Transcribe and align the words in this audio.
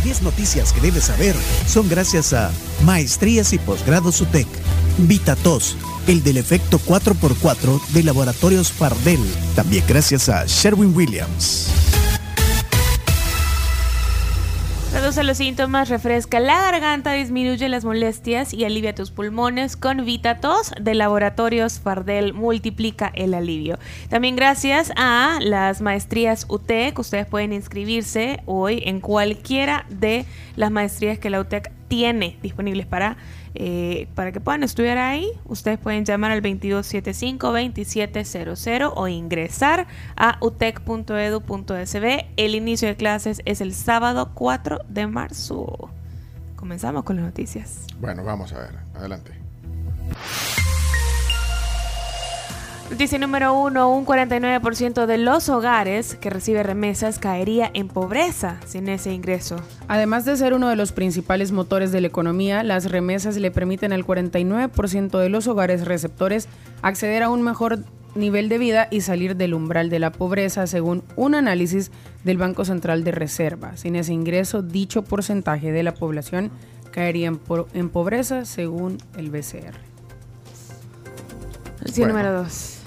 Las 0.00 0.04
10 0.06 0.22
noticias 0.22 0.72
que 0.72 0.80
debes 0.80 1.04
saber 1.04 1.36
son 1.66 1.86
gracias 1.86 2.32
a 2.32 2.50
Maestrías 2.86 3.52
y 3.52 3.58
Posgrados 3.58 4.22
UTEC, 4.22 4.46
VitaTos, 4.96 5.76
el 6.06 6.22
del 6.22 6.38
efecto 6.38 6.80
4x4 6.86 7.86
de 7.88 8.02
Laboratorios 8.04 8.72
Fardel, 8.72 9.20
también 9.54 9.84
gracias 9.86 10.30
a 10.30 10.46
Sherwin 10.46 10.96
Williams. 10.96 11.89
Reduce 14.92 15.22
los 15.22 15.38
síntomas, 15.38 15.88
refresca 15.88 16.40
la 16.40 16.62
garganta, 16.62 17.12
disminuye 17.12 17.68
las 17.68 17.84
molestias 17.84 18.52
y 18.52 18.64
alivia 18.64 18.92
tus 18.92 19.12
pulmones 19.12 19.76
con 19.76 20.04
VitaTos 20.04 20.72
de 20.80 20.94
Laboratorios 20.94 21.78
Fardel. 21.78 22.34
Multiplica 22.34 23.12
el 23.14 23.34
alivio. 23.34 23.78
También 24.08 24.34
gracias 24.34 24.92
a 24.96 25.38
las 25.40 25.80
maestrías 25.80 26.44
UTEC, 26.48 26.98
ustedes 26.98 27.26
pueden 27.26 27.52
inscribirse 27.52 28.40
hoy 28.46 28.82
en 28.84 29.00
cualquiera 29.00 29.86
de 29.90 30.26
las 30.56 30.72
maestrías 30.72 31.20
que 31.20 31.30
la 31.30 31.40
UTEC 31.40 31.70
tiene 31.90 32.38
disponibles 32.40 32.86
para 32.86 33.18
eh, 33.54 34.08
para 34.14 34.32
que 34.32 34.40
puedan 34.40 34.62
estudiar 34.62 34.96
ahí, 34.98 35.26
ustedes 35.44 35.78
pueden 35.78 36.04
llamar 36.04 36.30
al 36.30 36.42
2275-2700 36.42 38.92
o 38.94 39.08
ingresar 39.08 39.88
a 40.16 40.36
utec.edu.sb. 40.40 42.26
El 42.36 42.54
inicio 42.54 42.86
de 42.88 42.96
clases 42.96 43.42
es 43.44 43.60
el 43.60 43.74
sábado 43.74 44.30
4 44.34 44.82
de 44.88 45.08
marzo. 45.08 45.90
Comenzamos 46.54 47.02
con 47.04 47.16
las 47.16 47.24
noticias. 47.24 47.86
Bueno, 48.00 48.22
vamos 48.22 48.52
a 48.52 48.60
ver. 48.60 48.78
Adelante. 48.94 49.32
Noticia 52.90 53.20
número 53.20 53.54
uno, 53.54 53.94
un 53.94 54.04
49% 54.04 55.06
de 55.06 55.16
los 55.16 55.48
hogares 55.48 56.16
que 56.16 56.28
recibe 56.28 56.64
remesas 56.64 57.20
caería 57.20 57.70
en 57.72 57.86
pobreza 57.86 58.56
sin 58.66 58.88
ese 58.88 59.14
ingreso. 59.14 59.56
Además 59.86 60.24
de 60.24 60.36
ser 60.36 60.54
uno 60.54 60.68
de 60.68 60.74
los 60.74 60.90
principales 60.90 61.52
motores 61.52 61.92
de 61.92 62.00
la 62.00 62.08
economía, 62.08 62.64
las 62.64 62.90
remesas 62.90 63.36
le 63.36 63.52
permiten 63.52 63.92
al 63.92 64.04
49% 64.04 65.18
de 65.18 65.28
los 65.28 65.46
hogares 65.46 65.84
receptores 65.84 66.48
acceder 66.82 67.22
a 67.22 67.30
un 67.30 67.42
mejor 67.42 67.78
nivel 68.16 68.48
de 68.48 68.58
vida 68.58 68.88
y 68.90 69.02
salir 69.02 69.36
del 69.36 69.54
umbral 69.54 69.88
de 69.88 70.00
la 70.00 70.10
pobreza, 70.10 70.66
según 70.66 71.04
un 71.14 71.36
análisis 71.36 71.92
del 72.24 72.38
Banco 72.38 72.64
Central 72.64 73.04
de 73.04 73.12
Reserva. 73.12 73.76
Sin 73.76 73.94
ese 73.94 74.12
ingreso, 74.12 74.62
dicho 74.62 75.02
porcentaje 75.02 75.70
de 75.70 75.84
la 75.84 75.94
población 75.94 76.50
caería 76.90 77.28
en, 77.28 77.40
en 77.72 77.88
pobreza, 77.88 78.44
según 78.44 78.98
el 79.16 79.30
BCR. 79.30 79.78
Noticia 81.78 82.08
número 82.08 82.32
dos. 82.32 82.79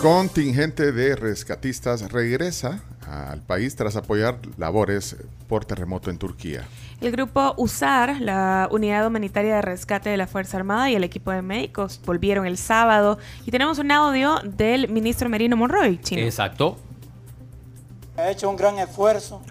Contingente 0.00 0.92
de 0.92 1.14
rescatistas 1.14 2.10
regresa 2.10 2.82
al 3.06 3.42
país 3.42 3.76
tras 3.76 3.96
apoyar 3.96 4.38
labores 4.56 5.14
por 5.46 5.66
terremoto 5.66 6.08
en 6.08 6.16
Turquía. 6.16 6.66
El 7.02 7.12
grupo 7.12 7.52
USAR, 7.58 8.18
la 8.18 8.66
Unidad 8.72 9.06
Humanitaria 9.06 9.56
de 9.56 9.62
Rescate 9.62 10.08
de 10.08 10.16
la 10.16 10.26
Fuerza 10.26 10.56
Armada 10.56 10.88
y 10.88 10.94
el 10.94 11.04
equipo 11.04 11.32
de 11.32 11.42
médicos 11.42 12.00
volvieron 12.06 12.46
el 12.46 12.56
sábado 12.56 13.18
y 13.44 13.50
tenemos 13.50 13.78
un 13.78 13.92
audio 13.92 14.36
del 14.42 14.88
ministro 14.88 15.28
Merino 15.28 15.54
Monroy, 15.58 16.00
chino. 16.00 16.22
Exacto. 16.22 16.78
Ha 18.16 18.30
hecho 18.30 18.48
un 18.48 18.56
gran 18.56 18.78
esfuerzo, 18.78 19.42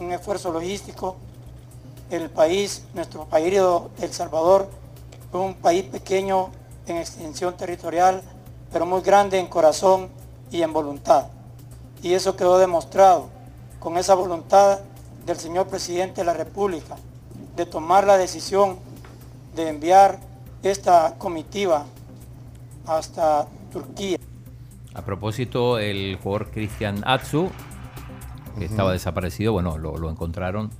un 0.00 0.10
esfuerzo 0.10 0.52
logístico. 0.52 1.18
El 2.10 2.30
país, 2.30 2.82
nuestro 2.94 3.26
país, 3.26 3.60
El 4.00 4.12
Salvador, 4.12 4.68
es 5.28 5.34
un 5.34 5.54
país 5.54 5.84
pequeño 5.84 6.50
en 6.88 6.96
extensión 6.96 7.56
territorial, 7.56 8.22
pero 8.74 8.86
muy 8.86 9.02
grande 9.02 9.38
en 9.38 9.46
corazón 9.46 10.08
y 10.50 10.62
en 10.62 10.72
voluntad. 10.72 11.28
Y 12.02 12.12
eso 12.14 12.34
quedó 12.34 12.58
demostrado 12.58 13.28
con 13.78 13.96
esa 13.96 14.16
voluntad 14.16 14.80
del 15.24 15.36
señor 15.36 15.68
presidente 15.68 16.22
de 16.22 16.24
la 16.24 16.34
República 16.34 16.96
de 17.54 17.66
tomar 17.66 18.04
la 18.04 18.18
decisión 18.18 18.76
de 19.54 19.68
enviar 19.68 20.18
esta 20.64 21.14
comitiva 21.18 21.86
hasta 22.84 23.46
Turquía. 23.70 24.18
A 24.92 25.02
propósito, 25.02 25.78
el 25.78 26.18
jugador 26.20 26.50
Cristian 26.50 27.00
Atsu, 27.06 27.50
que 28.58 28.64
estaba 28.64 28.90
desaparecido, 28.90 29.52
bueno, 29.52 29.78
lo, 29.78 29.96
lo, 29.98 30.10
encontraron. 30.10 30.70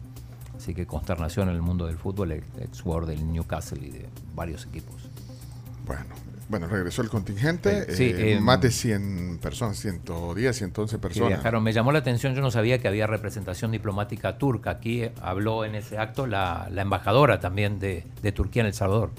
Así 0.57 0.75
que 0.75 0.85
consternación 0.85 1.49
en 1.49 1.55
el 1.55 1.63
mundo 1.63 1.87
del 1.87 1.99
fútbol, 1.99 2.33
ex 2.33 2.81
jugador 2.83 3.07
del 3.07 3.33
Newcastle 3.33 3.87
y 3.87 3.91
de 3.91 4.09
varios 4.35 4.67
equipos. 4.67 4.97
Bueno, 5.87 6.07
bueno, 6.49 6.67
regresó 6.67 7.03
el 7.03 7.09
contingente. 7.09 7.95
Sí, 7.95 8.13
eh, 8.15 8.39
más 8.41 8.61
de 8.61 8.71
100 8.71 9.39
personas, 9.41 9.79
110, 9.79 10.57
111 10.57 10.99
personas. 10.99 11.29
viajaron. 11.29 11.63
Me 11.63 11.73
llamó 11.73 11.93
la 11.93 12.01
atención, 12.01 12.35
yo 12.35 12.43
no 12.43 12.51
sabía 12.51 12.79
que 12.79 12.89
había 12.89 13.07
representación 13.07 13.71
diplomática 13.71 14.37
turca. 14.37 14.71
Aquí 14.71 15.09
habló 15.23 15.65
en 15.65 15.75
ese 15.75 15.99
acto 15.99 16.27
la, 16.27 16.69
la 16.71 16.83
embajadora 16.83 17.41
también 17.41 17.79
de, 17.79 18.05
de, 18.23 18.33
Turquía 18.33 18.61
en 18.61 18.67
El 18.67 18.75
Salvador. 18.75 19.11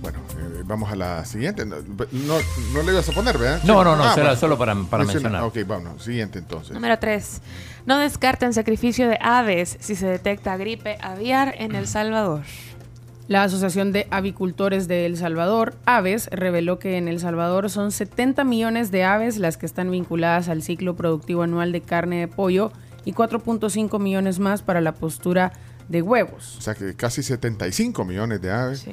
Bueno, 0.00 0.18
eh, 0.38 0.62
vamos 0.64 0.90
a 0.90 0.96
la 0.96 1.24
siguiente. 1.24 1.66
No, 1.66 1.76
no, 1.80 2.82
le 2.82 2.92
ibas 2.92 3.08
a 3.08 3.12
poner, 3.12 3.36
¿verdad? 3.36 3.60
No, 3.64 3.84
no, 3.84 3.96
no, 3.96 4.04
ah, 4.04 4.14
será 4.14 4.34
solo 4.34 4.56
para, 4.56 4.74
para 4.74 5.04
mencionar. 5.04 5.42
Ok, 5.42 5.58
vamos, 5.66 6.02
siguiente 6.02 6.38
entonces. 6.38 6.72
Número 6.72 6.98
3. 6.98 7.40
No 7.84 7.98
descarten 7.98 8.54
sacrificio 8.54 9.08
de 9.08 9.18
aves 9.20 9.76
si 9.80 9.96
se 9.96 10.06
detecta 10.06 10.56
gripe 10.56 10.98
aviar 11.00 11.54
en 11.58 11.74
El 11.74 11.86
Salvador. 11.86 12.42
La 13.28 13.44
Asociación 13.44 13.92
de 13.92 14.08
Avicultores 14.10 14.88
de 14.88 15.06
El 15.06 15.16
Salvador, 15.16 15.74
Aves, 15.86 16.28
reveló 16.32 16.78
que 16.78 16.96
en 16.96 17.06
El 17.06 17.20
Salvador 17.20 17.70
son 17.70 17.92
70 17.92 18.42
millones 18.44 18.90
de 18.90 19.04
aves 19.04 19.38
las 19.38 19.56
que 19.56 19.66
están 19.66 19.90
vinculadas 19.90 20.48
al 20.48 20.62
ciclo 20.62 20.96
productivo 20.96 21.42
anual 21.44 21.70
de 21.70 21.80
carne 21.80 22.18
de 22.18 22.28
pollo 22.28 22.72
y 23.04 23.12
4.5 23.12 24.00
millones 24.00 24.40
más 24.40 24.62
para 24.62 24.80
la 24.80 24.92
postura 24.94 25.52
de 25.88 26.02
huevos. 26.02 26.56
O 26.58 26.62
sea 26.62 26.74
que 26.74 26.94
casi 26.94 27.22
75 27.22 28.04
millones 28.04 28.42
de 28.42 28.50
aves 28.50 28.86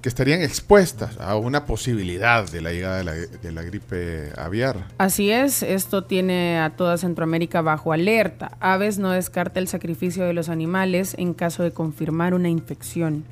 que 0.00 0.08
estarían 0.08 0.40
expuestas 0.42 1.18
a 1.20 1.36
una 1.36 1.66
posibilidad 1.66 2.48
de 2.50 2.62
la 2.62 2.72
llegada 2.72 2.98
de 2.98 3.04
la, 3.04 3.12
de 3.12 3.52
la 3.52 3.62
gripe 3.62 4.32
aviar. 4.36 4.86
Así 4.96 5.30
es, 5.30 5.62
esto 5.62 6.04
tiene 6.04 6.58
a 6.58 6.70
toda 6.70 6.96
Centroamérica 6.96 7.60
bajo 7.60 7.92
alerta. 7.92 8.52
Aves 8.60 8.98
no 8.98 9.10
descarta 9.10 9.60
el 9.60 9.68
sacrificio 9.68 10.24
de 10.24 10.32
los 10.32 10.48
animales 10.48 11.14
en 11.18 11.34
caso 11.34 11.64
de 11.64 11.72
confirmar 11.72 12.32
una 12.32 12.48
infección. 12.48 13.24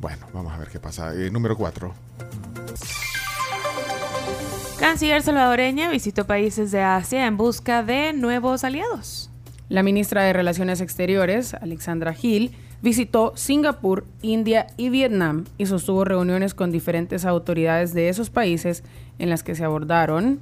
Bueno, 0.00 0.26
vamos 0.32 0.52
a 0.52 0.58
ver 0.58 0.68
qué 0.68 0.78
pasa. 0.78 1.14
Eh, 1.14 1.30
número 1.30 1.56
4. 1.56 1.92
Canciller 4.78 5.22
salvadoreña 5.22 5.90
visitó 5.90 6.26
países 6.26 6.70
de 6.70 6.82
Asia 6.82 7.26
en 7.26 7.36
busca 7.36 7.82
de 7.82 8.12
nuevos 8.12 8.62
aliados. 8.62 9.30
La 9.68 9.82
ministra 9.82 10.22
de 10.22 10.32
Relaciones 10.32 10.80
Exteriores, 10.80 11.54
Alexandra 11.54 12.12
Gil, 12.12 12.54
visitó 12.82 13.32
Singapur, 13.36 14.06
India 14.22 14.66
y 14.76 14.90
Vietnam 14.90 15.44
y 15.58 15.66
sostuvo 15.66 16.04
reuniones 16.04 16.54
con 16.54 16.70
diferentes 16.70 17.24
autoridades 17.24 17.94
de 17.94 18.08
esos 18.08 18.30
países 18.30 18.84
en 19.18 19.30
las 19.30 19.42
que 19.42 19.54
se 19.54 19.64
abordaron 19.64 20.40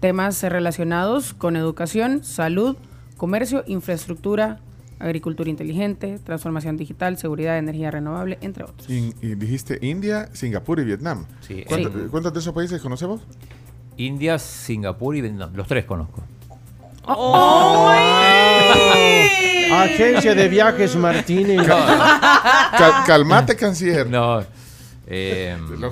temas 0.00 0.42
relacionados 0.42 1.32
con 1.32 1.56
educación, 1.56 2.24
salud, 2.24 2.76
comercio, 3.16 3.64
infraestructura, 3.66 4.58
agricultura 5.02 5.50
inteligente, 5.50 6.18
transformación 6.24 6.76
digital, 6.76 7.18
seguridad, 7.18 7.58
energía 7.58 7.90
renovable, 7.90 8.38
entre 8.40 8.64
otros. 8.64 8.88
Y, 8.88 9.12
dijiste 9.34 9.78
India, 9.82 10.28
Singapur 10.32 10.78
y 10.80 10.84
Vietnam. 10.84 11.26
Sí, 11.40 11.64
¿Cuántos, 11.66 12.32
de 12.32 12.38
esos 12.38 12.54
países 12.54 12.80
conocemos? 12.80 13.20
India, 13.96 14.38
Singapur 14.38 15.16
y 15.16 15.20
Vietnam. 15.20 15.50
Los 15.54 15.66
tres 15.66 15.84
conozco. 15.84 16.22
¡Oh! 17.04 17.90
Agencia 19.72 20.34
de 20.34 20.48
viajes 20.48 20.94
Martínez. 20.94 21.66
calmate, 23.06 23.56
canciller. 23.56 24.08
No. 24.08 24.44
Eh, 25.06 25.56
no. 25.78 25.90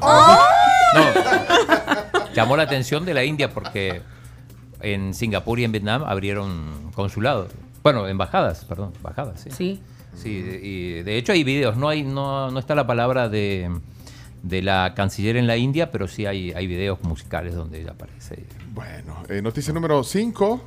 Llamó 2.34 2.56
la 2.56 2.62
atención 2.62 3.04
de 3.04 3.14
la 3.14 3.24
India 3.24 3.50
porque 3.50 4.02
en 4.80 5.14
Singapur 5.14 5.58
y 5.58 5.64
en 5.64 5.72
Vietnam 5.72 6.04
abrieron 6.04 6.92
consulados. 6.94 7.50
Bueno, 7.82 8.06
embajadas, 8.06 8.64
perdón, 8.64 8.92
embajadas, 8.96 9.40
sí. 9.40 9.50
Sí. 9.50 9.82
Sí, 10.14 10.28
y 10.28 11.02
de 11.02 11.16
hecho 11.16 11.32
hay 11.32 11.44
videos, 11.44 11.76
no 11.76 11.88
hay 11.88 12.02
no, 12.02 12.50
no 12.50 12.58
está 12.58 12.74
la 12.74 12.84
palabra 12.86 13.28
de, 13.28 13.70
de 14.42 14.62
la 14.62 14.92
canciller 14.94 15.36
en 15.36 15.46
la 15.46 15.56
India, 15.56 15.90
pero 15.90 16.08
sí 16.08 16.26
hay, 16.26 16.52
hay 16.52 16.66
videos 16.66 17.02
musicales 17.02 17.54
donde 17.54 17.80
ella 17.80 17.92
aparece. 17.92 18.44
Bueno, 18.74 19.22
eh, 19.28 19.40
noticia 19.42 19.72
número 19.72 20.02
5. 20.02 20.60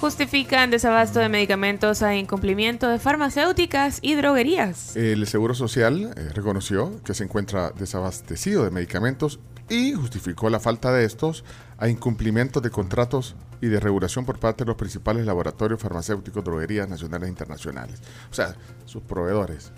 Justifican 0.00 0.70
desabasto 0.72 1.20
de 1.20 1.28
medicamentos 1.28 2.02
a 2.02 2.16
incumplimiento 2.16 2.88
de 2.88 2.98
farmacéuticas 2.98 4.00
y 4.02 4.16
droguerías. 4.16 4.96
El 4.96 5.24
Seguro 5.28 5.54
Social 5.54 6.12
eh, 6.16 6.30
reconoció 6.34 7.00
que 7.04 7.14
se 7.14 7.22
encuentra 7.22 7.70
desabastecido 7.70 8.64
de 8.64 8.72
medicamentos 8.72 9.38
y 9.68 9.92
justificó 9.92 10.50
la 10.50 10.58
falta 10.58 10.92
de 10.92 11.04
estos 11.04 11.44
a 11.78 11.88
incumplimiento 11.88 12.60
de 12.60 12.70
contratos 12.70 13.36
y 13.62 13.68
de 13.68 13.78
regulación 13.78 14.26
por 14.26 14.38
parte 14.38 14.64
de 14.64 14.68
los 14.68 14.76
principales 14.76 15.24
laboratorios 15.24 15.80
farmacéuticos, 15.80 16.44
droguerías 16.44 16.88
nacionales 16.88 17.28
e 17.28 17.30
internacionales, 17.30 18.00
o 18.30 18.34
sea, 18.34 18.56
sus 18.84 19.02
proveedores. 19.02 19.70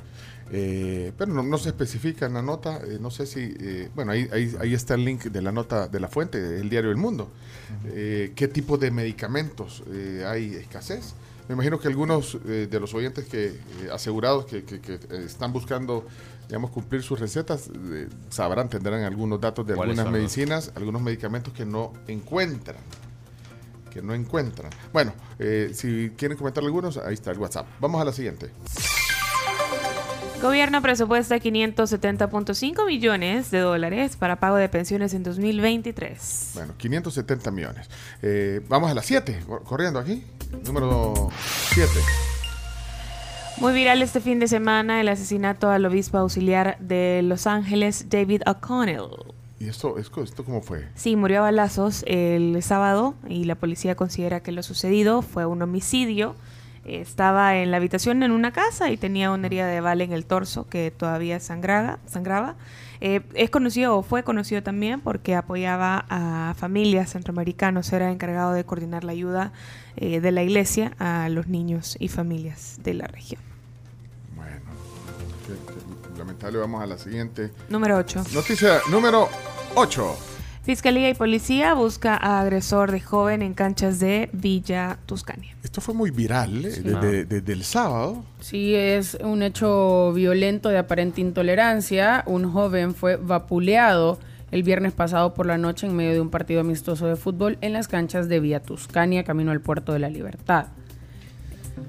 Eh, 0.51 1.13
pero 1.19 1.43
no, 1.43 1.59
se 1.59 1.69
especifica 1.69 2.27
en 2.27 2.35
la 2.35 2.43
nota, 2.43 2.81
eh, 2.87 2.99
no 2.99 3.11
sé 3.11 3.27
si, 3.27 3.55
eh, 3.61 3.91
bueno, 3.95 4.13
ahí, 4.13 4.29
ahí, 4.33 4.75
está 4.75 4.95
el 4.95 5.05
link 5.05 5.25
de 5.25 5.43
la 5.43 5.53
nota 5.53 5.89
de 5.89 6.01
la 6.01 6.09
fuente, 6.09 6.61
el 6.61 6.71
diario 6.71 6.91
El 6.91 6.97
Mundo. 6.97 7.31
¿Qué 7.85 8.51
tipo 8.53 8.79
de 8.79 8.91
medicamentos 8.91 9.83
hay 10.27 10.55
escasez? 10.55 11.15
Me 11.49 11.55
imagino 11.55 11.79
que 11.79 11.89
algunos 11.89 12.39
de 12.45 12.81
los 12.81 12.95
oyentes 12.95 13.27
que 13.27 13.59
asegurados 13.93 14.47
que, 14.47 14.65
están 15.11 15.53
buscando, 15.53 16.07
digamos, 16.47 16.71
cumplir 16.71 17.03
sus 17.03 17.21
recetas, 17.21 17.71
sabrán, 18.31 18.69
tendrán 18.71 19.03
algunos 19.03 19.41
datos 19.41 19.67
de 19.67 19.75
algunas 19.75 20.11
medicinas, 20.11 20.73
algunos 20.75 21.03
medicamentos 21.03 21.53
que 21.53 21.67
no 21.67 21.93
encuentran 22.07 22.79
que 23.95 24.03
no 24.03 24.13
encuentran. 24.13 24.71
Bueno, 24.93 25.15
si 25.73 26.11
quieren 26.17 26.37
comentar 26.37 26.63
algunos, 26.63 26.99
ahí 26.99 27.15
está 27.15 27.31
el 27.31 27.39
WhatsApp. 27.39 27.67
Vamos 27.81 28.03
a 28.03 28.05
la 28.05 28.13
siguiente. 28.13 28.51
Gobierno 30.45 30.83
presupuesta 30.83 31.37
570.5 31.37 32.87
millones 32.87 33.51
de 33.51 33.61
dólares 33.61 34.19
para 34.19 34.37
pago 34.37 34.57
de 34.57 34.69
pensiones 34.69 35.15
en 35.15 35.23
2023. 35.23 36.51
Bueno, 36.53 36.75
570 36.77 37.51
millones. 37.51 37.89
Eh, 38.21 38.61
vamos 38.69 38.91
a 38.91 38.95
las 38.95 39.07
7, 39.07 39.41
corriendo 39.65 39.99
aquí. 39.99 40.23
Número 40.67 41.31
7. 41.73 41.91
Muy 43.57 43.73
viral 43.73 44.03
este 44.03 44.21
fin 44.21 44.39
de 44.39 44.47
semana 44.47 45.01
el 45.01 45.09
asesinato 45.09 45.71
al 45.71 45.87
obispo 45.87 46.19
auxiliar 46.19 46.77
de 46.79 47.23
Los 47.25 47.47
Ángeles, 47.47 48.11
David 48.11 48.43
O'Connell. 48.47 49.35
¿Y 49.65 49.69
esto, 49.69 49.99
esto, 49.99 50.23
esto 50.23 50.45
cómo 50.45 50.61
fue? 50.61 50.89
Sí, 50.95 51.17
murió 51.17 51.39
a 51.39 51.43
balazos 51.43 52.05
el 52.07 52.63
sábado 52.63 53.15
y 53.29 53.45
la 53.45 53.55
policía 53.55 53.95
considera 53.95 54.41
que 54.41 54.53
lo 54.53 54.63
sucedido 54.63 55.23
fue 55.23 55.47
un 55.47 55.63
homicidio 55.63 56.35
estaba 56.85 57.57
en 57.57 57.71
la 57.71 57.79
habitación 57.79 58.23
en 58.23 58.31
una 58.31 58.53
casa 58.53 58.91
y 58.91 58.97
tenía 58.97 59.31
una 59.31 59.47
herida 59.47 59.67
de 59.67 59.81
bala 59.81 60.05
en 60.05 60.13
el 60.13 60.27
torso 60.27 60.69
que 60.69 60.91
todavía 60.91 61.41
sangraba. 61.41 61.99
sangraba. 62.07 62.57
Eh, 63.01 63.23
es 63.35 63.51
conocido 63.51 63.97
o 63.97 64.03
fue 64.03 64.23
conocido 64.23 64.63
también 64.63 65.01
porque 65.01 65.35
apoyaba 65.35 66.07
a 66.09 66.55
familias 66.57 67.11
centroamericanos, 67.11 67.93
era 67.93 68.11
encargado 68.11 68.53
de 68.53 68.65
coordinar 68.65 69.05
la 69.05 69.13
ayuda 69.13 69.53
eh, 69.97 70.21
de 70.21 70.33
la 70.33 70.43
iglesia 70.43 70.93
a 70.99 71.29
los 71.29 71.49
niños 71.49 71.97
y 71.99 72.09
familias 72.09 72.79
de 72.83 72.95
la 72.95 73.07
región. 73.07 73.41
Bueno, 74.37 74.61
lamentable, 76.17 76.59
vamos 76.59 76.83
a 76.83 76.87
la 76.87 76.99
siguiente. 76.99 77.51
Número 77.69 77.97
8. 77.97 78.25
Noticia 78.33 78.81
número 78.91 79.29
8. 79.77 80.17
Fiscalía 80.63 81.11
y 81.11 81.15
policía 81.15 81.75
busca 81.75 82.17
a 82.17 82.41
agresor 82.41 82.93
de 82.93 83.01
joven 83.01 83.43
en 83.43 83.55
canchas 83.55 83.99
de 83.99 84.31
Villa 84.33 84.99
Tuscania. 85.05 85.57
Esto 85.65 85.81
fue 85.81 85.95
muy 85.95 86.13
viral 86.13 86.65
¿eh? 86.65 87.27
desde, 87.29 87.53
el 87.53 87.65
sábado. 87.65 88.25
Sí, 88.41 88.75
es 88.75 89.19
un 89.23 89.43
hecho 89.43 90.13
violento 90.13 90.69
de 90.69 90.79
aparente 90.79 91.21
intolerancia. 91.21 92.23
Un 92.27 92.53
joven 92.53 92.95
fue 92.95 93.17
vapuleado 93.17 94.21
el 94.53 94.63
viernes 94.63 94.93
pasado 94.93 95.35
por 95.35 95.47
la 95.47 95.59
noche 95.59 95.89
en 95.89 95.97
medio 95.97 96.13
de 96.13 96.21
un 96.21 96.31
partido 96.31 96.61
amistoso 96.61 97.09
de 97.09 97.17
fútbol 97.17 97.59
en 97.61 97.73
las 97.73 97.89
canchas 97.89 98.29
de 98.29 98.39
Villa 98.39 98.61
Tuscania, 98.61 99.25
camino 99.25 99.51
al 99.51 99.61
puerto 99.61 99.93
de 99.93 99.99
la 99.99 100.09
Libertad. 100.09 100.69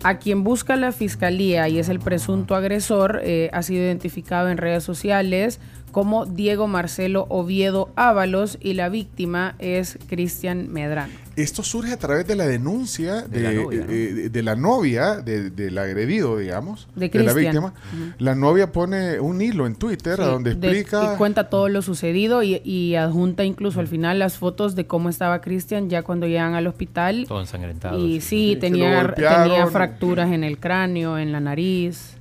A 0.04 0.18
quien 0.18 0.44
busca 0.44 0.76
la 0.76 0.92
fiscalía 0.92 1.70
y 1.70 1.78
es 1.78 1.90
el 1.90 2.00
presunto 2.00 2.56
agresor 2.56 3.22
eh, 3.24 3.52
ha 3.54 3.62
sido 3.62 3.84
identificado 3.84 4.50
en 4.50 4.58
redes 4.58 4.84
sociales 4.84 5.60
como 5.96 6.26
Diego 6.26 6.68
Marcelo 6.68 7.26
Oviedo 7.30 7.90
Ábalos 7.96 8.58
y 8.60 8.74
la 8.74 8.90
víctima 8.90 9.56
es 9.60 9.98
Cristian 10.10 10.68
Medrano. 10.70 11.14
Esto 11.38 11.64
surge 11.64 11.94
a 11.94 11.98
través 11.98 12.28
de 12.28 12.36
la 12.36 12.46
denuncia 12.46 13.22
de, 13.22 14.42
la 14.44 14.56
novia, 14.58 15.22
de, 15.22 15.52
del 15.52 15.78
agredido, 15.78 16.38
digamos, 16.38 16.90
de, 16.98 17.10
la 17.24 17.32
víctima. 17.32 17.74
La 18.18 18.36
novia 18.36 18.74
pone 18.74 19.22
un 19.22 19.42
hilo 19.42 19.66
en 19.66 19.76
Twitter 19.76 20.18
donde 20.18 20.52
explica... 20.52 21.14
y 21.14 21.18
cuenta 21.18 21.50
todo 21.50 21.70
lo 21.70 21.82
sucedido 21.82 22.44
y, 22.44 22.96
adjunta 22.98 23.46
incluso 23.46 23.80
al 23.80 23.88
final 23.88 24.20
las 24.20 24.38
fotos 24.38 24.76
de 24.76 24.88
cómo 24.88 25.08
estaba 25.08 25.40
Cristian 25.40 25.90
ya 25.90 26.04
cuando 26.04 26.28
llegan 26.28 26.56
al 26.56 26.68
hospital. 26.68 27.24
Todo 27.26 27.40
ensangrentado. 27.40 27.98
Y 27.98 28.20
sí, 28.20 28.58
tenía, 28.60 29.14
tenía 29.14 29.66
fracturas 29.68 30.30
en 30.34 30.44
el 30.44 30.58
cráneo, 30.58 31.18
en 31.18 31.32
la 31.32 31.40
nariz. 31.40 32.15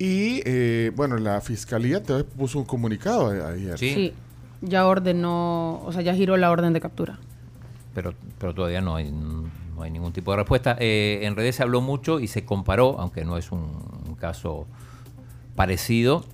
Y 0.00 0.40
eh, 0.46 0.92
bueno, 0.96 1.18
la 1.18 1.42
fiscalía 1.42 2.02
te 2.02 2.24
puso 2.24 2.58
un 2.58 2.64
comunicado 2.64 3.28
ayer. 3.46 3.78
Sí. 3.78 4.14
ya 4.62 4.86
ordenó, 4.86 5.82
o 5.84 5.92
sea, 5.92 6.00
ya 6.00 6.14
giró 6.14 6.38
la 6.38 6.50
orden 6.50 6.72
de 6.72 6.80
captura. 6.80 7.18
Pero, 7.94 8.14
pero 8.38 8.54
todavía 8.54 8.80
no 8.80 8.96
hay, 8.96 9.12
no 9.12 9.82
hay 9.82 9.90
ningún 9.90 10.14
tipo 10.14 10.30
de 10.30 10.38
respuesta. 10.38 10.74
Eh, 10.80 11.20
en 11.24 11.36
redes 11.36 11.56
se 11.56 11.64
habló 11.64 11.82
mucho 11.82 12.18
y 12.18 12.28
se 12.28 12.46
comparó, 12.46 12.98
aunque 12.98 13.26
no 13.26 13.36
es 13.36 13.52
un 13.52 14.16
caso 14.18 14.66
parecido, 15.54 16.24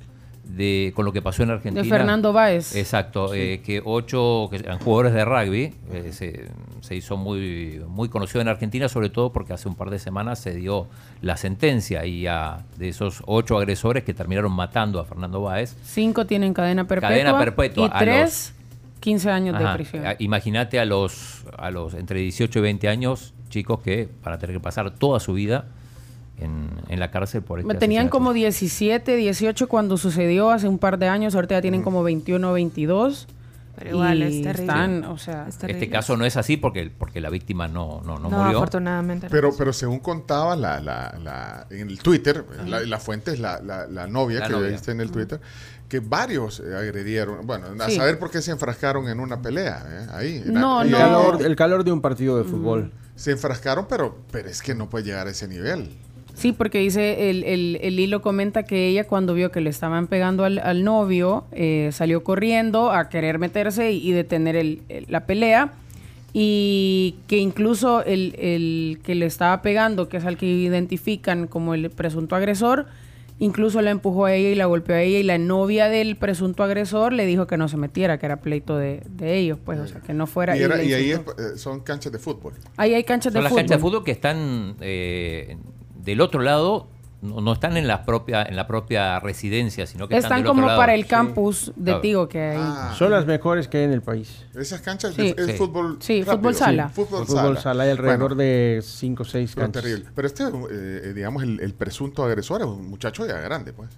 de, 0.49 0.93
con 0.95 1.05
lo 1.05 1.13
que 1.13 1.23
pasó 1.23 1.43
en 1.43 1.51
Argentina. 1.51 1.83
De 1.83 1.89
Fernando 1.89 2.33
Báez. 2.33 2.75
Exacto, 2.75 3.35
eh, 3.35 3.61
que 3.65 3.83
ocho 3.85 4.49
que 4.51 4.57
eran 4.57 4.79
jugadores 4.79 5.13
de 5.13 5.25
rugby, 5.25 5.75
eh, 5.93 6.11
se, 6.13 6.49
se, 6.81 6.95
hizo 6.95 7.17
muy, 7.17 7.83
muy 7.89 8.09
conocido 8.09 8.41
en 8.41 8.49
Argentina, 8.49 8.89
sobre 8.89 9.11
todo 9.11 9.33
porque 9.33 9.53
hace 9.53 9.69
un 9.69 9.75
par 9.75 9.91
de 9.91 9.99
semanas 9.99 10.39
se 10.39 10.55
dio 10.55 10.89
la 11.21 11.37
sentencia 11.37 12.07
y 12.07 12.27
a, 12.27 12.65
de 12.77 12.89
esos 12.89 13.23
ocho 13.27 13.59
agresores 13.59 14.05
que 14.05 14.15
terminaron 14.15 14.53
matando 14.53 15.01
a 15.01 15.05
Fernando 15.05 15.43
Báez. 15.43 15.77
Cinco 15.83 16.27
tienen 16.27 16.55
cadena 16.55 16.87
perpetua. 16.87 17.09
Cadena 17.09 17.39
perpetua. 17.39 17.87
Y 17.87 17.99
tres, 17.99 18.55
15 19.01 19.31
años 19.31 19.59
de 19.59 19.67
prisión. 19.75 20.05
Imagínate 20.19 20.81
a 20.81 20.85
los, 20.85 21.45
a 21.57 21.71
los 21.71 21.95
entre 21.95 22.21
18 22.21 22.59
y 22.59 22.63
20 22.63 22.89
años, 22.89 23.35
chicos 23.49 23.81
que 23.81 24.09
van 24.25 24.35
a 24.35 24.39
tener 24.39 24.57
que 24.57 24.61
pasar 24.61 24.91
toda 24.93 25.21
su 25.21 25.35
vida 25.35 25.67
en, 26.39 26.99
la 26.99 27.11
cárcel 27.11 27.43
por 27.43 27.61
este 27.61 27.75
Tenían 27.75 28.09
como 28.09 28.33
17, 28.33 29.17
18 29.17 29.69
cuando 29.69 29.97
sucedió 29.97 30.51
hace 30.51 30.69
un 30.69 30.79
par 30.79 30.99
de 30.99 31.09
años, 31.09 31.35
ahorita 31.35 31.57
ya 31.57 31.63
tienen 31.63 31.83
como 31.83 32.03
21 32.03 32.51
o 32.51 32.53
22. 32.53 33.29
Pero 33.79 33.91
igual 33.91 34.23
es 34.23 34.43
terrible. 34.43 35.07
o 35.07 35.19
sea, 35.19 35.49
este 35.49 35.91
caso 35.91 36.17
no 36.17 36.25
es 36.25 36.39
así 36.39 36.57
porque, 36.57 36.91
porque 36.97 37.21
la 37.21 37.29
víctima 37.29 37.69
no, 37.69 38.01
no, 38.07 38.19
no, 38.19 38.31
murió. 38.31 38.57
afortunadamente. 38.57 39.29
Pero, 39.31 39.55
pero 39.55 39.73
según 39.75 39.99
contaba 39.99 40.57
la, 40.57 40.81
la, 40.81 41.15
la 41.23 41.67
en 41.69 41.91
el 41.91 41.99
Twitter, 41.99 42.43
la, 42.67 42.99
fuente 42.99 43.33
es 43.33 43.39
la, 43.39 43.61
novia 44.09 44.49
que 44.49 44.55
viste 44.55 44.93
en 44.93 45.03
el 45.03 45.11
Twitter, 45.11 45.41
que 45.91 46.01
varios 46.01 46.61
eh, 46.61 46.75
agredieron. 46.75 47.47
Bueno, 47.47 47.67
a 47.79 47.91
saber 47.91 48.19
por 48.19 48.31
qué 48.31 48.41
se 48.41 48.51
enfrascaron 48.51 49.09
en 49.09 49.21
una 49.21 49.43
pelea. 49.43 49.85
Eh, 49.87 50.07
ahí. 50.11 50.43
no, 50.47 50.81
el, 50.81 50.91
Calor, 50.91 51.43
el 51.43 51.55
calor 51.55 51.85
de 51.85 51.93
un 51.93 52.01
partido 52.01 52.39
de 52.39 52.45
fútbol. 52.45 52.93
Se 53.15 53.33
enfrascaron, 53.33 53.87
pero, 53.89 54.17
pero 54.31 54.49
es 54.49 54.63
que 54.63 54.75
no 54.75 54.89
puede 54.89 55.05
llegar 55.05 55.27
a 55.27 55.31
ese 55.31 55.49
nivel. 55.49 55.91
Sí, 56.37 56.53
porque 56.53 56.81
dice, 56.81 57.31
el, 57.31 57.45
el, 57.81 57.99
hilo 57.99 58.21
comenta 58.21 58.65
que 58.65 58.89
ella 58.89 59.05
cuando 59.05 59.33
vio 59.33 59.51
que 59.51 59.63
le 59.63 59.71
estaban 59.71 60.07
pegando 60.07 60.45
al, 60.45 60.85
novio, 60.85 61.45
eh, 61.53 61.89
salió 61.93 62.23
corriendo 62.25 62.93
a 62.93 63.09
querer 63.09 63.39
meterse 63.39 63.93
y, 63.93 64.13
detener 64.13 64.81
la 65.09 65.25
pelea. 65.25 65.73
Y 66.35 67.17
que 67.27 67.39
incluso 67.39 68.05
el, 68.05 69.01
que 69.03 69.15
le 69.15 69.25
estaba 69.25 69.63
pegando, 69.63 70.11
que 70.11 70.19
es 70.19 70.27
al 70.27 70.37
que 70.37 70.45
identifican 70.45 71.47
como 71.47 71.73
el 71.73 71.89
presunto 71.89 72.37
agresor, 72.37 72.85
incluso 73.39 73.81
la 73.81 73.91
empujó 73.91 74.27
a 74.27 74.35
ella 74.35 74.51
y 74.51 74.55
la 74.57 74.67
golpeó 74.67 74.95
a 74.95 75.01
ella. 75.01 75.19
Y 75.19 75.23
la 75.23 75.39
novia 75.39 75.89
del 75.89 76.17
presunto 76.17 76.63
agresor 76.63 77.15
le 77.15 77.25
dijo 77.25 77.47
que 77.47 77.57
no 77.57 77.69
se 77.69 77.79
metiera, 77.79 78.19
que 78.19 78.27
era 78.27 78.43
pleito 78.43 78.77
de, 78.77 79.01
ellos, 79.23 79.59
pues, 79.65 79.79
o 79.81 79.87
sea, 79.87 80.03
que 80.03 80.13
no 80.13 80.27
fuera. 80.27 80.55
Y, 80.55 80.63
ahí 80.63 81.13
eh, 81.13 81.21
son 81.57 81.81
canchas 81.81 82.13
de 82.13 82.19
fútbol. 82.19 82.53
Ahí 82.77 82.93
hay 82.93 83.05
canchas 83.05 83.33
de 83.33 83.39
fútbol. 83.39 83.49
Son 83.49 83.57
las 83.57 83.63
canchas 83.63 83.79
de 83.79 83.81
fútbol 83.81 84.05
que 84.05 84.13
están. 84.13 84.77
Eh, 84.83 85.57
del 86.07 86.23
otro 86.23 86.41
lado 86.41 86.89
no, 87.23 87.53
están 87.53 87.77
en 87.77 87.87
la 87.87 88.05
propia 88.05 88.43
en 88.43 88.57
la 88.57 88.67
propia 88.67 89.19
residencia, 89.21 89.87
sino 89.87 90.07
que 90.07 90.17
están, 90.17 90.41
están 90.41 90.45
como 90.45 90.67
para 90.67 90.95
el 90.95 91.07
campus 91.07 91.73
de 91.75 91.95
Tigo 91.95 92.29
que 92.29 92.41
hay. 92.41 92.59
Ah. 92.61 92.95
Son 92.97 93.11
las 93.11 93.27
mejores 93.27 93.69
que 93.69 93.79
hay 93.79 93.85
en 93.85 93.93
el 93.93 94.03
país. 94.03 94.45
Esas 94.55 94.81
canchas 94.81 95.19
es 95.19 95.57
fútbol 95.57 95.97
Sí, 96.01 96.23
fútbol 96.23 96.55
sala. 96.55 96.89
fútbol, 96.89 97.59
sala. 97.59 97.85
Hay 97.85 97.91
alrededor 97.91 98.37
de 98.37 98.81
5 98.83 99.23
o 99.23 99.27
6 99.27 99.55
canchas. 99.55 99.83
Terrible. 99.83 100.11
Pero 100.15 100.27
este, 100.27 100.45
eh, 100.45 101.13
digamos, 101.15 101.43
el, 101.43 101.75
presunto 101.75 102.25
agresor 102.25 102.61
es 102.61 102.67
un 102.67 102.89
muchacho 102.89 103.27
ya 103.27 103.39
grande, 103.41 103.73
pues. 103.73 103.91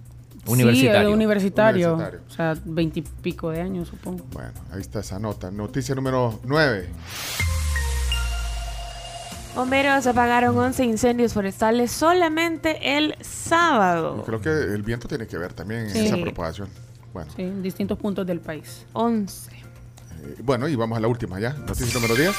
Universitario. 0.47 1.09
Sí, 1.09 1.15
universitario. 1.15 1.93
universitario. 1.93 2.23
O 2.27 2.31
sea, 2.31 2.57
veintipico 2.65 3.51
de 3.51 3.61
años, 3.61 3.89
supongo. 3.89 4.25
Bueno, 4.33 4.53
ahí 4.73 4.81
está 4.81 5.01
esa 5.01 5.19
nota. 5.19 5.51
Noticia 5.51 5.95
número 5.95 6.41
9. 6.45 6.89
Bomberos 9.59 10.07
apagaron 10.07 10.57
11 10.57 10.85
incendios 10.85 11.33
forestales 11.33 11.91
solamente 11.91 12.97
el 12.97 13.17
sábado. 13.21 14.23
creo 14.25 14.41
que 14.41 14.51
el 14.51 14.85
viento 14.85 15.09
tiene 15.09 15.27
que 15.27 15.37
ver 15.37 15.53
también 15.53 15.89
en 15.89 15.97
esa 15.97 16.17
propagación. 16.17 16.69
Bueno. 17.13 17.29
Sí, 17.35 17.43
en 17.43 17.61
distintos 17.61 17.99
puntos 17.99 18.25
del 18.25 18.39
país. 18.39 18.87
11. 18.93 19.51
Eh, 19.51 20.37
bueno, 20.45 20.69
y 20.69 20.77
vamos 20.77 20.97
a 20.97 21.01
la 21.01 21.09
última 21.09 21.41
ya. 21.41 21.55
Noticia 21.55 21.93
número 21.93 22.15
10. 22.15 22.37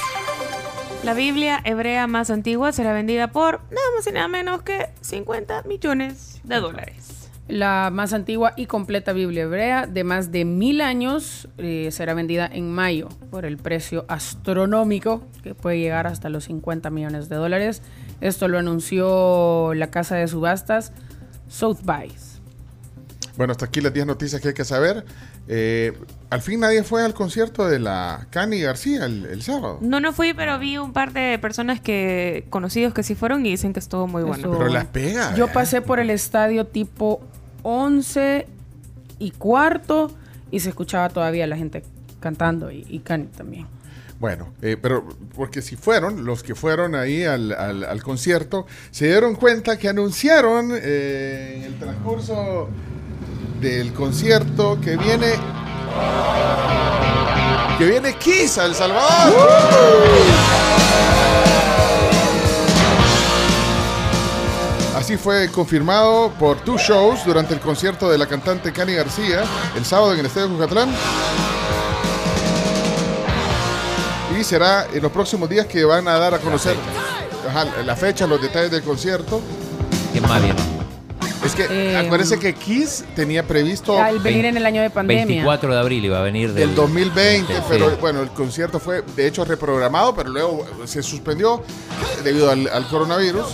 La 1.04 1.12
Biblia 1.12 1.60
hebrea 1.62 2.06
más 2.06 2.30
antigua 2.30 2.72
será 2.72 2.94
vendida 2.94 3.30
por 3.30 3.60
nada 3.64 3.86
más 3.94 4.06
y 4.06 4.12
nada 4.12 4.26
menos 4.26 4.62
que 4.62 4.88
50 5.02 5.64
millones 5.64 6.40
de 6.42 6.56
dólares. 6.58 7.19
La 7.48 7.90
más 7.92 8.12
antigua 8.12 8.52
y 8.56 8.66
completa 8.66 9.12
Biblia 9.12 9.42
hebrea 9.42 9.86
de 9.86 10.04
más 10.04 10.30
de 10.30 10.44
mil 10.44 10.80
años 10.80 11.48
eh, 11.58 11.88
será 11.90 12.14
vendida 12.14 12.48
en 12.50 12.70
mayo 12.70 13.08
por 13.30 13.44
el 13.44 13.56
precio 13.56 14.04
astronómico 14.08 15.24
que 15.42 15.54
puede 15.54 15.80
llegar 15.80 16.06
hasta 16.06 16.28
los 16.28 16.44
50 16.44 16.90
millones 16.90 17.28
de 17.28 17.36
dólares. 17.36 17.82
Esto 18.20 18.46
lo 18.46 18.58
anunció 18.58 19.74
la 19.74 19.90
casa 19.90 20.14
de 20.16 20.28
subastas 20.28 20.92
Sotheby's. 21.48 22.40
Bueno, 23.36 23.52
hasta 23.52 23.66
aquí 23.66 23.80
las 23.80 23.94
10 23.94 24.06
noticias 24.06 24.40
que 24.40 24.48
hay 24.48 24.54
que 24.54 24.64
saber. 24.64 25.04
Eh, 25.48 25.98
al 26.28 26.42
fin 26.42 26.60
nadie 26.60 26.84
fue 26.84 27.02
al 27.04 27.14
concierto 27.14 27.66
de 27.66 27.78
la 27.78 28.26
Cani 28.30 28.60
García 28.60 29.06
el, 29.06 29.42
sábado. 29.42 29.78
No, 29.80 29.98
no 29.98 30.12
fui, 30.12 30.34
pero 30.34 30.58
vi 30.58 30.78
un 30.78 30.92
par 30.92 31.12
de 31.12 31.38
personas 31.40 31.80
que 31.80 32.46
conocidos 32.50 32.94
que 32.94 33.02
sí 33.02 33.14
fueron 33.14 33.44
y 33.44 33.50
dicen 33.50 33.72
que 33.72 33.80
estuvo 33.80 34.06
muy 34.06 34.22
bueno. 34.22 34.50
pero 34.50 34.68
las 34.68 34.84
pega. 34.86 35.34
Yo 35.34 35.48
pasé 35.48 35.80
por 35.80 35.98
el 35.98 36.10
estadio 36.10 36.66
tipo 36.66 37.22
11 37.62 38.46
y 39.18 39.30
cuarto 39.32 40.10
y 40.50 40.60
se 40.60 40.70
escuchaba 40.70 41.08
todavía 41.08 41.46
la 41.46 41.56
gente 41.56 41.82
cantando 42.20 42.70
y, 42.70 42.86
y 42.88 43.00
Cani 43.00 43.26
también. 43.26 43.66
Bueno, 44.20 44.52
eh, 44.60 44.76
pero 44.80 45.08
porque 45.34 45.62
si 45.62 45.76
fueron, 45.76 46.26
los 46.26 46.42
que 46.42 46.54
fueron 46.54 46.94
ahí 46.94 47.24
al, 47.24 47.52
al, 47.52 48.02
concierto, 48.02 48.66
se 48.90 49.06
dieron 49.06 49.34
cuenta 49.34 49.78
que 49.78 49.88
anunciaron 49.88 50.72
eh, 50.74 51.54
en 51.56 51.62
el 51.62 51.78
transcurso 51.78 52.68
del 53.62 53.94
concierto 53.94 54.78
que 54.78 54.98
viene 54.98 55.36
que 57.78 57.86
viene 57.86 58.14
Kiss 58.18 58.58
a 58.58 58.66
El 58.66 58.74
Salvador. 58.74 59.48
Así 65.00 65.16
fue 65.16 65.48
confirmado 65.50 66.30
por 66.38 66.60
two 66.60 66.76
shows 66.76 67.24
durante 67.24 67.54
el 67.54 67.60
concierto 67.60 68.10
de 68.10 68.18
la 68.18 68.26
cantante 68.26 68.70
Cani 68.70 68.92
García 68.92 69.44
el 69.74 69.82
sábado 69.86 70.12
en 70.12 70.20
el 70.20 70.26
Estadio 70.26 70.50
Cucatlán. 70.50 70.90
Y 74.38 74.44
será 74.44 74.86
en 74.92 75.00
los 75.00 75.10
próximos 75.10 75.48
días 75.48 75.64
que 75.64 75.84
van 75.86 76.06
a 76.06 76.18
dar 76.18 76.34
a 76.34 76.38
conocer 76.38 76.76
la 77.86 77.96
fecha, 77.96 78.26
los 78.26 78.42
detalles 78.42 78.70
del 78.70 78.82
concierto. 78.82 79.40
¿Quién 80.12 80.22
más 80.28 80.42
bien? 80.42 80.54
Es 81.46 81.54
que 81.54 81.66
eh, 81.70 81.96
acuérdense 81.96 82.38
que 82.38 82.52
Kiss 82.52 83.02
tenía 83.16 83.42
previsto. 83.42 83.98
Al 83.98 84.18
venir 84.18 84.44
en 84.44 84.58
el 84.58 84.66
año 84.66 84.82
de 84.82 84.90
pandemia. 84.90 85.24
24 85.24 85.72
de 85.72 85.80
abril 85.80 86.04
iba 86.04 86.18
a 86.18 86.22
venir 86.22 86.52
del, 86.52 86.74
2020, 86.74 87.54
pero 87.70 87.96
bueno, 87.96 88.20
el 88.20 88.28
concierto 88.28 88.78
fue 88.78 89.02
de 89.16 89.26
hecho 89.26 89.46
reprogramado, 89.46 90.14
pero 90.14 90.28
luego 90.28 90.66
se 90.84 91.02
suspendió 91.02 91.62
debido 92.22 92.50
al, 92.50 92.68
al 92.68 92.86
coronavirus. 92.86 93.46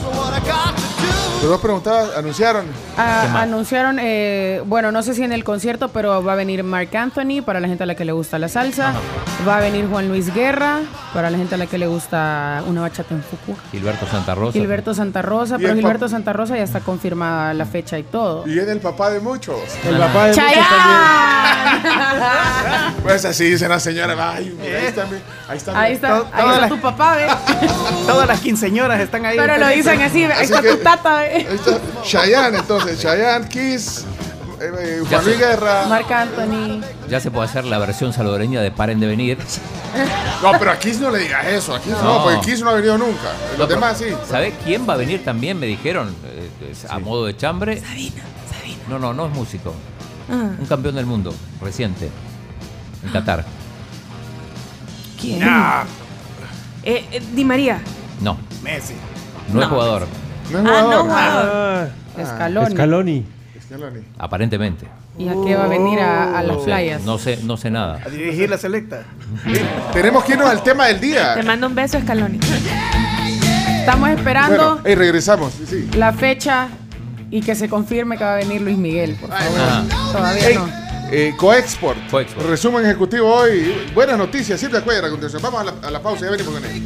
Te 1.40 1.46
dos 1.46 1.60
preguntabas, 1.60 2.16
¿anunciaron? 2.16 2.64
Ah, 2.96 3.42
anunciaron, 3.42 3.98
eh, 4.00 4.62
bueno, 4.64 4.90
no 4.90 5.02
sé 5.02 5.14
si 5.14 5.22
en 5.22 5.32
el 5.32 5.44
concierto, 5.44 5.88
pero 5.88 6.24
va 6.24 6.32
a 6.32 6.36
venir 6.36 6.64
Mark 6.64 6.96
Anthony 6.96 7.42
para 7.44 7.60
la 7.60 7.68
gente 7.68 7.84
a 7.84 7.86
la 7.86 7.94
que 7.94 8.04
le 8.06 8.12
gusta 8.12 8.38
la 8.38 8.48
salsa. 8.48 8.94
Va 9.46 9.58
a 9.58 9.60
venir 9.60 9.86
Juan 9.88 10.08
Luis 10.08 10.34
Guerra 10.34 10.80
para 11.12 11.30
la 11.30 11.36
gente 11.36 11.54
a 11.54 11.58
la 11.58 11.66
que 11.66 11.76
le 11.76 11.86
gusta 11.86 12.62
una 12.66 12.80
bachata 12.80 13.14
en 13.14 13.22
Fuku. 13.22 13.54
Gilberto 13.70 14.06
Santa 14.06 14.34
Rosa. 14.34 14.58
Gilberto 14.58 14.94
Santa 14.94 15.22
Rosa, 15.22 15.58
pero 15.58 15.74
Gilberto 15.74 16.08
Santa 16.08 16.32
Rosa 16.32 16.56
ya 16.56 16.62
está 16.64 16.80
confirmada 16.80 17.52
la 17.52 17.66
fecha 17.66 17.98
y 17.98 18.02
todo. 18.02 18.48
Y 18.48 18.58
es 18.58 18.66
el 18.66 18.80
papá 18.80 19.10
de 19.10 19.20
muchos. 19.20 19.60
El 19.84 19.98
papá 19.98 20.26
de 20.26 20.30
muchos 20.30 20.44
pues 23.06 23.24
así 23.24 23.44
dice 23.44 23.68
la 23.68 23.78
señora. 23.78 24.32
ahí 24.32 24.56
está, 24.86 25.06
ahí 25.48 25.56
está, 25.56 25.80
ahí 25.80 25.92
está, 25.92 26.24
ahí 26.32 26.54
está 26.54 26.68
tu 26.68 26.80
papá, 26.80 27.16
¿ves? 27.16 27.32
Todas 28.06 28.26
las 28.26 28.40
quinceñoras 28.40 29.00
están 29.00 29.24
ahí. 29.24 29.36
Pero 29.36 29.56
lo 29.58 29.68
dicen 29.68 30.02
así, 30.02 30.24
ahí 30.24 30.44
está 30.44 30.60
tu 30.60 30.76
tata, 30.78 31.22
Chayanne, 32.02 32.58
entonces, 32.58 33.00
Chayanne, 33.00 33.48
Kiss, 33.48 34.04
eh, 34.60 34.72
eh, 34.78 35.02
Juan 35.08 35.24
Luis 35.24 35.38
Guerra. 35.38 35.86
Marc 35.86 36.10
Anthony. 36.10 36.80
Ya 37.08 37.20
se 37.20 37.30
puede 37.30 37.46
hacer 37.46 37.64
la 37.64 37.78
versión 37.78 38.12
salvadoreña 38.12 38.60
de 38.60 38.70
Paren 38.70 38.98
de 38.98 39.06
venir. 39.06 39.38
No, 40.42 40.52
pero 40.58 40.72
a 40.72 40.78
Kiss 40.78 40.98
no 40.98 41.10
le 41.10 41.20
digas 41.20 41.46
eso. 41.46 41.74
A 41.74 41.80
Kiss 41.80 41.92
no, 42.02 42.24
porque 42.24 42.40
Kiss 42.50 42.62
no 42.62 42.70
ha 42.70 42.74
venido 42.74 42.98
nunca. 42.98 43.32
Los 43.58 43.68
demás 43.68 43.98
sí. 43.98 44.06
¿Sabe 44.28 44.54
quién 44.64 44.88
va 44.88 44.94
a 44.94 44.96
venir 44.96 45.24
también? 45.24 45.58
Me 45.58 45.66
dijeron, 45.66 46.14
eh, 46.24 46.74
a 46.88 46.98
modo 46.98 47.26
de 47.26 47.36
chambre. 47.36 47.80
Sabina, 47.80 48.22
Sabina. 48.50 48.82
No, 48.88 48.98
no, 48.98 49.14
no 49.14 49.26
es 49.26 49.32
músico. 49.32 49.74
Ah. 50.28 50.50
Un 50.58 50.66
campeón 50.66 50.96
del 50.96 51.06
mundo, 51.06 51.34
reciente, 51.60 52.10
en 53.06 53.12
Qatar. 53.12 53.44
¿Quién? 55.20 55.40
Di 57.34 57.44
María. 57.44 57.80
No. 58.20 58.38
Messi. 58.62 58.94
No, 59.52 59.62
es 59.62 59.68
jugador. 59.68 60.06
No 60.50 60.58
es 60.58 60.64
jugador. 60.64 61.06
Ah, 61.10 61.86
no, 62.16 62.22
ah. 62.22 62.68
Scaloni. 62.70 63.24
Aparentemente. 64.18 64.86
¿Y 65.18 65.28
a 65.28 65.34
qué 65.44 65.56
va 65.56 65.64
a 65.64 65.68
venir 65.68 65.98
a, 65.98 66.42
las 66.42 66.58
playas? 66.58 67.02
No 67.02 67.18
sé, 67.18 67.38
no 67.42 67.56
sé 67.56 67.70
nada. 67.70 68.00
A 68.04 68.08
dirigir 68.08 68.50
la 68.50 68.58
selecta. 68.58 69.04
Tenemos 69.92 70.24
que 70.24 70.32
irnos 70.32 70.48
al 70.48 70.62
tema 70.62 70.86
del 70.86 71.00
día. 71.00 71.34
Te 71.34 71.42
mando 71.42 71.66
un 71.66 71.74
beso, 71.74 71.98
Scaloni. 72.00 72.38
Estamos 73.80 74.10
esperando. 74.10 74.80
y 74.84 74.94
regresamos. 74.94 75.54
La 75.96 76.12
fecha 76.12 76.68
y 77.30 77.40
que 77.40 77.54
se 77.54 77.68
confirme 77.68 78.18
que 78.18 78.24
va 78.24 78.34
a 78.34 78.36
venir 78.36 78.60
Luis 78.60 78.76
Miguel, 78.76 79.16
por 79.20 79.30
favor. 79.30 79.88
Todavía 80.12 80.50
no. 80.54 80.85
Eh, 81.10 81.34
Coexport. 81.36 81.98
Resumen 82.48 82.84
ejecutivo 82.84 83.32
hoy. 83.32 83.86
Buenas 83.94 84.18
noticias. 84.18 84.58
Siempre 84.58 84.80
acuerda 84.80 85.06
a 85.06 85.10
continuación. 85.10 85.42
Vamos 85.42 85.60
a 85.60 85.64
la, 85.64 85.74
a 85.86 85.90
la 85.90 86.02
pausa 86.02 86.22
y 86.22 86.24
ya 86.24 86.30
venimos 86.32 86.54
con 86.54 86.64
él. 86.64 86.84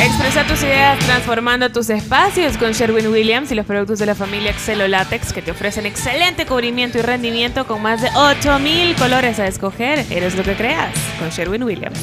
Expresa 0.00 0.46
tus 0.46 0.62
ideas 0.62 0.98
transformando 1.00 1.70
tus 1.70 1.90
espacios 1.90 2.56
con 2.56 2.72
Sherwin 2.72 3.08
Williams 3.08 3.50
y 3.52 3.54
los 3.54 3.66
productos 3.66 3.98
de 3.98 4.06
la 4.06 4.14
familia 4.14 4.50
Excelo 4.50 4.88
Latex 4.88 5.32
que 5.32 5.42
te 5.42 5.50
ofrecen 5.50 5.86
excelente 5.86 6.46
cubrimiento 6.46 6.98
y 6.98 7.02
rendimiento 7.02 7.66
con 7.66 7.82
más 7.82 8.00
de 8.00 8.08
8000 8.14 8.96
colores 8.96 9.38
a 9.38 9.46
escoger. 9.46 10.06
Eres 10.10 10.34
lo 10.36 10.44
que 10.44 10.54
creas 10.56 10.94
con 11.18 11.28
Sherwin 11.30 11.64
Williams. 11.64 11.98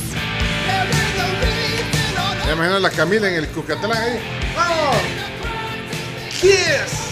Ya 2.45 2.53
imagino 2.53 2.79
la 2.79 2.91
Camila 2.91 3.27
en 3.27 3.35
el 3.35 3.47
Cucatlán 3.47 3.91
ahí. 3.93 4.19
¡Vamos! 4.55 4.97
¡Kiss! 6.39 7.05